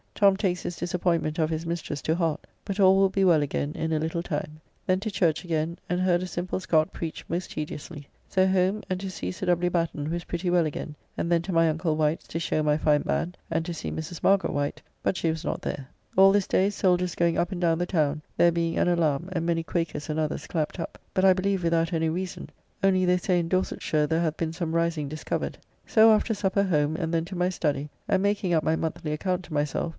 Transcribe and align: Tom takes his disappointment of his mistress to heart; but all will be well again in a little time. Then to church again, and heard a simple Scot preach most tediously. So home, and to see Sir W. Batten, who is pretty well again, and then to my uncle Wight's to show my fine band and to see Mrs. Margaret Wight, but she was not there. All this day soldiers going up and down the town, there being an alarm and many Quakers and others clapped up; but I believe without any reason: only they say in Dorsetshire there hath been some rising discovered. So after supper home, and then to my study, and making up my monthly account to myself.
Tom 0.15 0.37
takes 0.37 0.61
his 0.61 0.75
disappointment 0.77 1.39
of 1.39 1.49
his 1.49 1.65
mistress 1.65 1.99
to 2.03 2.13
heart; 2.15 2.45
but 2.63 2.79
all 2.79 2.95
will 2.95 3.09
be 3.09 3.23
well 3.23 3.41
again 3.41 3.71
in 3.73 3.91
a 3.91 3.99
little 3.99 4.21
time. 4.21 4.59
Then 4.85 4.99
to 4.99 5.09
church 5.11 5.43
again, 5.43 5.77
and 5.89 5.99
heard 5.99 6.21
a 6.21 6.27
simple 6.27 6.59
Scot 6.59 6.91
preach 6.93 7.23
most 7.27 7.51
tediously. 7.51 8.07
So 8.29 8.47
home, 8.47 8.83
and 8.89 8.99
to 8.99 9.09
see 9.09 9.31
Sir 9.31 9.47
W. 9.47 9.69
Batten, 9.71 10.05
who 10.07 10.15
is 10.15 10.25
pretty 10.25 10.49
well 10.51 10.65
again, 10.67 10.95
and 11.17 11.31
then 11.31 11.41
to 11.43 11.51
my 11.53 11.69
uncle 11.69 11.95
Wight's 11.95 12.27
to 12.29 12.39
show 12.39 12.61
my 12.61 12.77
fine 12.77 13.01
band 13.01 13.35
and 13.49 13.65
to 13.65 13.73
see 13.73 13.89
Mrs. 13.91 14.21
Margaret 14.21 14.53
Wight, 14.53 14.79
but 15.01 15.17
she 15.17 15.29
was 15.31 15.43
not 15.43 15.61
there. 15.63 15.87
All 16.15 16.31
this 16.31 16.47
day 16.47 16.69
soldiers 16.71 17.15
going 17.15 17.37
up 17.39 17.51
and 17.51 17.61
down 17.61 17.79
the 17.79 17.87
town, 17.87 18.21
there 18.37 18.51
being 18.51 18.77
an 18.77 18.87
alarm 18.87 19.27
and 19.31 19.43
many 19.45 19.63
Quakers 19.63 20.07
and 20.09 20.19
others 20.19 20.45
clapped 20.47 20.79
up; 20.79 20.99
but 21.15 21.25
I 21.25 21.33
believe 21.33 21.63
without 21.63 21.93
any 21.93 22.09
reason: 22.09 22.49
only 22.83 23.05
they 23.05 23.17
say 23.17 23.39
in 23.39 23.49
Dorsetshire 23.49 24.05
there 24.07 24.21
hath 24.21 24.37
been 24.37 24.53
some 24.53 24.75
rising 24.75 25.09
discovered. 25.09 25.57
So 25.87 26.11
after 26.11 26.35
supper 26.35 26.63
home, 26.63 26.95
and 26.95 27.11
then 27.13 27.25
to 27.25 27.35
my 27.35 27.49
study, 27.49 27.89
and 28.07 28.21
making 28.21 28.53
up 28.53 28.63
my 28.63 28.75
monthly 28.75 29.13
account 29.13 29.43
to 29.45 29.53
myself. 29.53 29.89